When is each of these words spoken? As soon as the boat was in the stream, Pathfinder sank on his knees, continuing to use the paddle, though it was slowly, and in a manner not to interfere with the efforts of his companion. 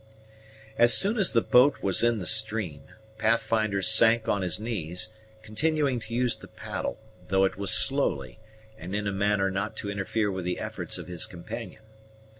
As 0.79 0.95
soon 0.95 1.19
as 1.19 1.31
the 1.31 1.43
boat 1.43 1.83
was 1.83 2.01
in 2.01 2.17
the 2.17 2.25
stream, 2.25 2.85
Pathfinder 3.19 3.83
sank 3.83 4.27
on 4.27 4.41
his 4.41 4.59
knees, 4.59 5.13
continuing 5.43 5.99
to 5.99 6.15
use 6.15 6.35
the 6.35 6.47
paddle, 6.47 6.97
though 7.27 7.43
it 7.45 7.55
was 7.55 7.69
slowly, 7.69 8.39
and 8.79 8.95
in 8.95 9.05
a 9.05 9.11
manner 9.11 9.51
not 9.51 9.75
to 9.75 9.91
interfere 9.91 10.31
with 10.31 10.45
the 10.45 10.57
efforts 10.57 10.97
of 10.97 11.05
his 11.07 11.27
companion. 11.27 11.83